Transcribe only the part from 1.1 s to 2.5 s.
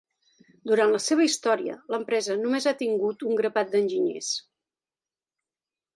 història, l'empresa